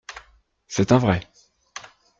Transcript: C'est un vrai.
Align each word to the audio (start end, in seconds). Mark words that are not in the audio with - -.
C'est 0.65 0.93
un 0.93 0.97
vrai. 0.97 1.19